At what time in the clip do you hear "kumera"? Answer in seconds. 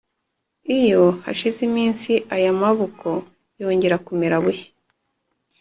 4.05-4.35